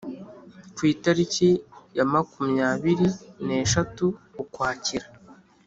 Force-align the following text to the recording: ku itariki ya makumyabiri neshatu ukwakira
ku 0.75 0.81
itariki 0.93 1.49
ya 1.97 2.05
makumyabiri 2.13 3.07
neshatu 3.47 4.05
ukwakira 4.41 5.07